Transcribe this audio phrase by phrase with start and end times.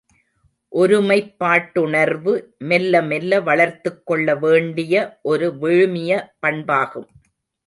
[0.73, 2.33] ஒருமைப்பாட்டுணர்வு
[2.63, 6.11] மெல்ல மெல்ல வளர்த்துக் கொள்ள வேண்டிய ஒரு விழுமிய
[6.41, 7.07] பண்பாகும்.